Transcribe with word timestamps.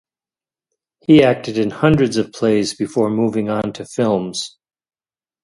He 1.01 1.21
acted 1.23 1.59
in 1.59 1.69
hundreds 1.69 2.17
of 2.17 2.31
plays 2.33 2.73
before 2.73 3.11
moving 3.11 3.49
on 3.51 3.71
to 3.73 3.85
films. 3.85 4.57